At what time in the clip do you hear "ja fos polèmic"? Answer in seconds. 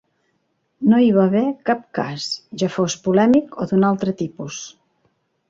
2.63-3.61